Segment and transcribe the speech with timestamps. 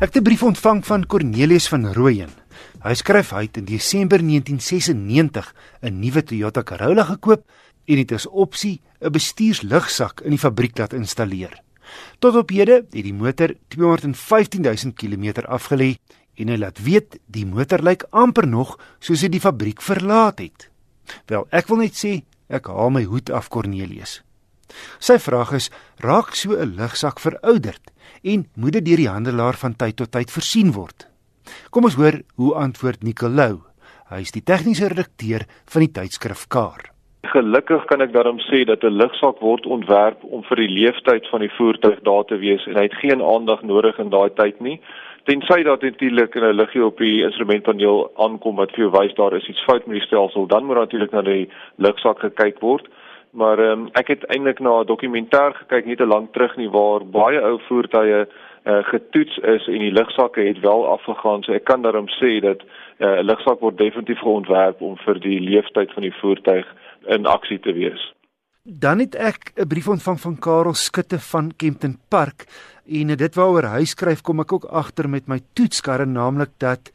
[0.00, 2.30] Ek het 'n brief ontvang van Cornelius van Rooyen.
[2.80, 7.44] Hy skryf hy het in Desember 1996 'n nuwe Toyota Corolla gekoop
[7.84, 11.62] en dit is opsie 'n bestuurslugsak in die fabriek laat installeer.
[12.18, 15.96] Tot op hede het die motor 215 000 km afgelê
[16.34, 20.70] en hy laat weet die motor lyk amper nog soos hy die fabriek verlaat het.
[21.26, 24.22] Wel, ek wil net sê ek haal my hoed af Cornelius.
[24.98, 27.90] Sy vraag is: raak so 'n lugsak verouderd
[28.22, 31.08] en moet dit deur die handelaar van tyd tot tyd versien word?
[31.70, 33.60] Kom ons hoor hoe antwoord Nicolou.
[34.10, 36.90] Hy is die tegniese redakteur van die tydskrif Kar.
[37.30, 41.40] Gelukkig kan ek daarom sê dat 'n lugsak word ontwerp om vir die leeftyd van
[41.40, 44.80] die voertuig daar te wees en hy het geen aandag nodig in daai tyd nie.
[45.24, 49.48] Tensy dat natuurlik 'n liggie op die instrumentpaneel aankom wat vir jou wys daar is
[49.48, 52.88] iets fout met die stelsel, dan moet natuurlik na die lugsak gekyk word.
[53.30, 56.70] Maar ehm um, ek het eintlik na 'n dokumentêr gekyk nie te lank terug nie
[56.70, 58.26] waar baie ou voertuie
[58.64, 61.42] uh, getoets is en die lugsakke het wel afgegaan.
[61.42, 62.60] So ek kan daarom sê dat
[62.98, 66.66] eh, 'n uh, lugsak word definitief geontwerp om vir die leeftyd van die voertuig
[67.06, 68.12] in aksie te wees.
[68.62, 72.46] Dan het ek 'n brief ontvang van Karel Skutte van Kempton Park
[72.86, 76.92] en dit waaroor hy skryf kom ek ook agter met my toetskarre naamlik dat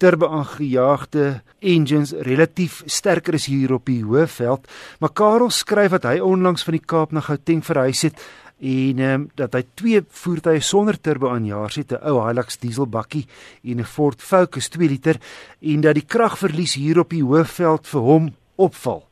[0.00, 4.68] turbo-aangejaagde engines relatief sterker is hier op die Hoëveld,
[5.00, 8.22] maar Karel skryf dat hy onlangs van die Kaap na Gauteng verhuis het
[8.60, 13.26] en um, dat hy twee voertuie sonder turbo-aanjaers het, 'n ou Hilux dieselbakkie
[13.64, 15.16] en 'n Ford Focus 2 liter
[15.60, 19.08] en dat die kragverlies hier op die Hoëveld vir hom opval.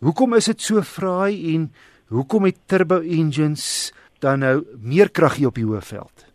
[0.00, 1.72] Hoekom is dit so fraai en
[2.08, 6.25] hoekom het turbo engines dan nou meer krag hier op die Hoëveld?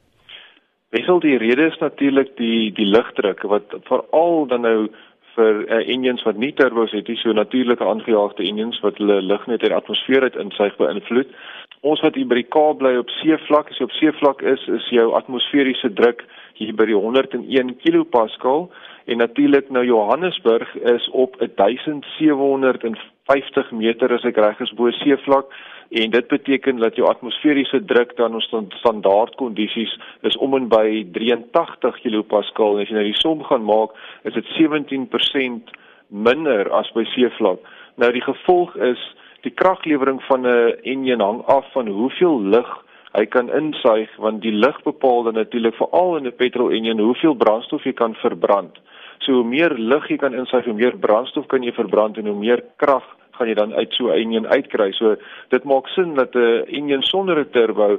[0.91, 4.89] Wissel die rede is natuurlik die die lugdruk wat veral dan nou
[5.35, 9.47] vir uh, engines wat nie turbos het nie, so natuurlike aangejaagde engines wat hulle lug
[9.47, 11.29] net in die atmosfeer uit insuig beïnvloed.
[11.87, 14.91] Ons wat hier by die Kaap bly op seevlak, as jy op seevlak is, is
[14.91, 16.27] jou atmosferiese druk
[16.59, 18.67] hier by die 101 kilopascal
[19.07, 25.47] en natuurlik nou Johannesburg is op 1750 meter as ek reg is bo seevlak
[25.91, 28.47] en dit beteken dat jou atmosferiese druk dan ons
[28.79, 29.91] standaard kondisies
[30.21, 34.37] is om en by 83 kilopascal en as jy nou die som gaan maak is
[34.37, 35.73] dit 17%
[36.07, 37.59] minder as by seevlak.
[37.99, 39.03] Nou die gevolg is
[39.43, 42.71] die kraglewering van 'n enjin hang af van hoeveel lug
[43.11, 47.35] hy kan insuig want die lug bepaal dan natuurlik veral in 'n petrol enjin hoeveel
[47.35, 48.79] brandstof jy kan verbrand.
[49.19, 52.39] So hoe meer lug jy kan insuig, hoe meer brandstof kan jy verbrand en hoe
[52.39, 53.03] meer krag
[53.41, 54.91] gaan jy dan uit so 'n enjin uitkry.
[54.93, 55.15] So
[55.49, 57.97] dit maak sin dat 'n enjin sonder 'n turbo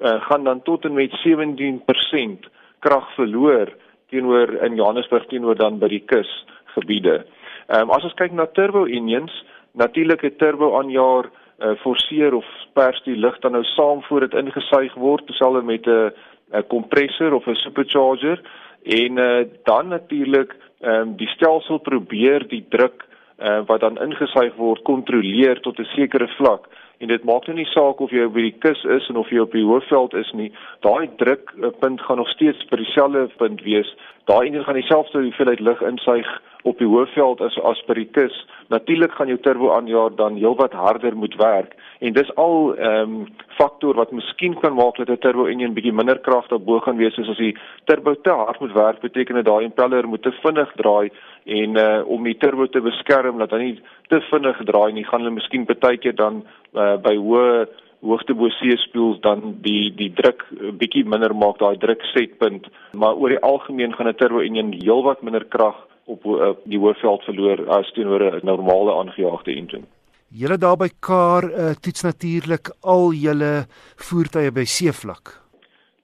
[0.00, 2.48] uh, gaan dan tot en met 17%
[2.80, 3.68] krag verloor
[4.10, 7.24] teenoor in Johannesburg teenoor dan by die kusgebiede.
[7.68, 9.44] Ehm um, as ons kyk na turbo enjins,
[9.74, 11.30] natuurlike turbo aanjaar
[11.60, 15.86] uh, forceer of pers die lug dan nou saam voor dit ingesuig word, dieselfde met
[15.86, 16.12] 'n
[16.52, 18.40] 'n kompressor of 'n supercharger
[18.82, 23.06] en uh, dan natuurlik ehm um, die stelsel probeer die druk
[23.42, 26.68] uh, wat dan ingesuig word kontroleer tot 'n sekere vlak
[27.02, 29.42] en dit maak nou nie saak of jy by die kus is en of jy
[29.42, 30.52] op die hoofveld is nie.
[30.86, 33.90] Daai drukpunt gaan nog steeds by dieselfde punt wees.
[34.30, 36.30] Daai een gaan dieselfde hoeveelheid lug insuig
[36.62, 38.36] op die hoofveld as as by die kus.
[38.70, 41.74] Natuurlik gaan jou turbo aanjaar dan heelwat harder moet werk.
[41.98, 43.26] En dis al ehm um,
[43.58, 47.18] faktor wat miskien kan maak dat 'n turbo enjin bietjie minder krag daarbo gaan wees
[47.18, 51.10] as die turbo te hard moet werk beteken dit daai impeller moet te vinnig draai
[51.44, 53.80] en uh, om die turbo te beskerm dat hy nie
[54.12, 56.42] te vinnig draai nie gaan hulle miskien baie keer dan
[56.74, 57.66] uh, by hoë
[58.02, 60.42] hoogte bo see spoels dan die die druk
[60.80, 65.22] bietjie minder maak daai druk setpunt maar oor die algemeen gaan 'n turbo enjin heelwat
[65.22, 69.86] minder krag op uh, die hoofveld verloor as teenoor 'n normale aangejaagde engine.
[70.28, 75.42] Julle daar by Kar uh, toets natuurlik al julle voertuie by seevlak.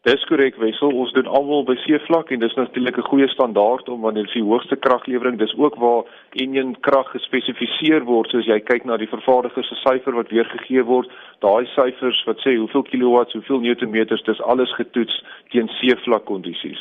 [0.02, 4.00] Dis korrek Wessel, ons doen almal by seevlak en dis natuurlik 'n goeie standaard om
[4.00, 8.96] wanneer jy hoogste kraglewering, dis ook waar enjin krag gespesifiseer word soos jy kyk na
[8.96, 11.08] die vervaardiger se syfer wat weergegee word,
[11.40, 15.22] daai syfers wat sê hoeveel kilowatts, hoeveel newtonmeters, dis alles getoets
[15.52, 16.80] teen seevlak kondisies.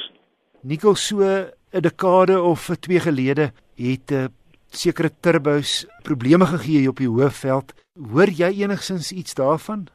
[0.63, 4.27] Nikkel so 'n dekade of twee gelede het 'n uh,
[4.71, 7.73] sekere turbos probleme gegee op die hoofveld.
[8.11, 9.87] Hoor jy enigsins iets daarvan?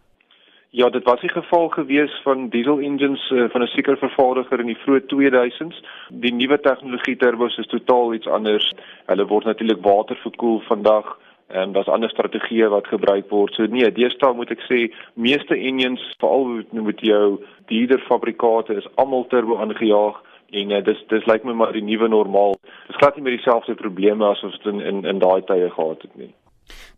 [0.74, 4.66] Ja, dit was die geval gewees van diesel engines uh, van 'n sekere vervaardiger in
[4.66, 5.84] die vroeë 2000s.
[6.08, 8.72] Die nuwe tegnologie turbos is totaal iets anders.
[9.06, 13.54] Hulle word natuurlik waterverkoel vandag en daar's ander strategieë wat gebruik word.
[13.54, 19.26] So nee, deesdae moet ek sê meeste engines, veral met jou dierder fabrikate is almal
[19.26, 22.56] turbo aangejaag en uh, dis dis lyk my maar die nuwe normaal.
[22.86, 26.16] Dis glad nie meer dieselfde probleme as ons in in, in daai tye gehad het
[26.16, 26.32] nie.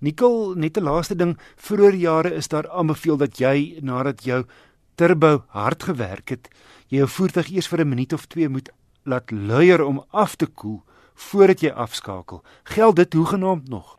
[0.00, 4.44] Nikkel, net 'n laaste ding, vroeër jare is daar aanbeveel dat jy nadat jou
[4.94, 6.48] turbo hard gewerk het,
[6.88, 8.70] jy jou voertuig eers vir 'n minuut of 2 moet
[9.02, 10.82] laat luier om af te koel
[11.14, 12.42] voordat jy afskakel.
[12.64, 13.98] Geld dit hoegenaamd nog?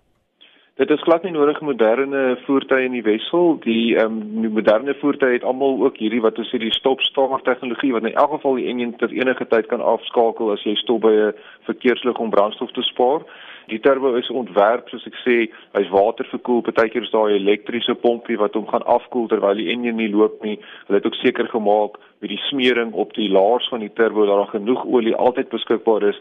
[0.76, 3.54] Dit is glad nie nodig moderne voertuie in die wissel.
[3.64, 7.46] Die ehm um, die moderne voertuie het almal ook hierdie wat ons sê die stop-start
[7.48, 11.06] tegnologie wat in elk geval die enjin ter enige tyd kan afskakel as jy stop
[11.08, 11.34] by 'n
[11.70, 13.24] verkeerslig om brandstof te spaar.
[13.72, 15.36] Die turbo is ontwerp soos ek sê,
[15.78, 16.62] hy's waterverkoel.
[16.62, 20.44] Partykeer is daar 'n elektriese pompie wat hom gaan afkoel terwyl die enjin nie loop
[20.44, 20.60] nie.
[20.88, 24.36] Hulle het ook seker gemaak met die smering op die laars van die turbo dat
[24.36, 26.20] daar genoeg olie altyd beskikbaar is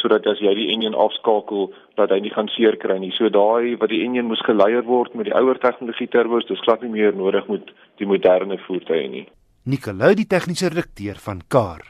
[0.00, 1.62] sodat as jy die enjin afskakel
[1.98, 3.12] dat hy nie gaan seer kry nie.
[3.16, 6.80] So daai wat die enjin moes geleier word met die ouer tegnologie turbos, dis glad
[6.82, 7.64] nie meer nodig met
[8.00, 9.26] die moderne voertuie nie.
[9.64, 11.82] Nicolou die tegniese redakteur van Car.